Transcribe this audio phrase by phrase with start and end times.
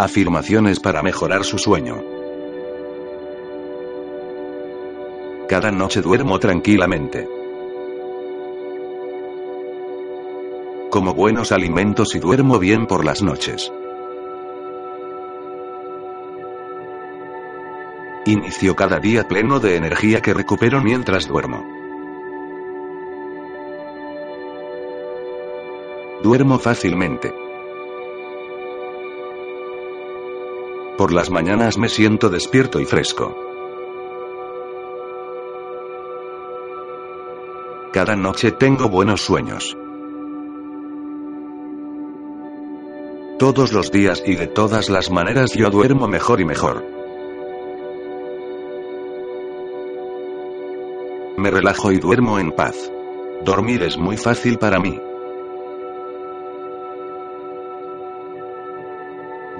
[0.00, 2.02] Afirmaciones para mejorar su sueño.
[5.46, 7.28] Cada noche duermo tranquilamente.
[10.88, 13.70] Como buenos alimentos y duermo bien por las noches.
[18.24, 21.62] Inicio cada día pleno de energía que recupero mientras duermo.
[26.22, 27.49] Duermo fácilmente.
[31.00, 33.34] Por las mañanas me siento despierto y fresco.
[37.90, 39.78] Cada noche tengo buenos sueños.
[43.38, 46.84] Todos los días y de todas las maneras yo duermo mejor y mejor.
[51.38, 52.92] Me relajo y duermo en paz.
[53.42, 55.00] Dormir es muy fácil para mí.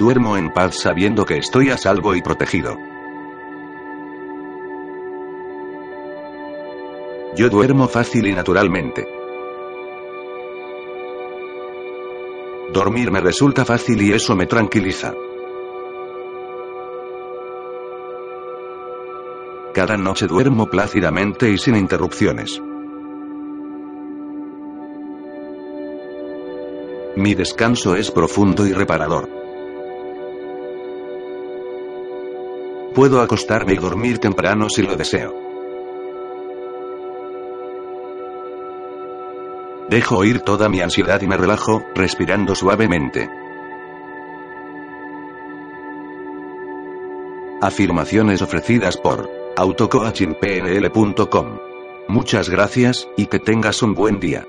[0.00, 2.74] Duermo en paz sabiendo que estoy a salvo y protegido.
[7.36, 9.06] Yo duermo fácil y naturalmente.
[12.72, 15.12] Dormir me resulta fácil y eso me tranquiliza.
[19.74, 22.58] Cada noche duermo plácidamente y sin interrupciones.
[27.16, 29.39] Mi descanso es profundo y reparador.
[32.94, 35.34] Puedo acostarme y dormir temprano si lo deseo.
[39.88, 43.28] Dejo ir toda mi ansiedad y me relajo, respirando suavemente.
[47.60, 51.58] Afirmaciones ofrecidas por autocoachingpnl.com.
[52.08, 54.46] Muchas gracias, y que tengas un buen día.